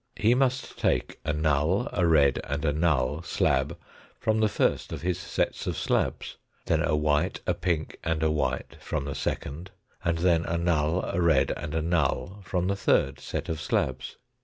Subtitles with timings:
[0.15, 3.77] He must take a null, a red, and a null slab
[4.19, 8.31] from the first of his sets of slabs, then a white, a pink, and a
[8.31, 9.69] white from the second,
[10.03, 14.17] and then a null, a red, and a null from the thiid set of slabs.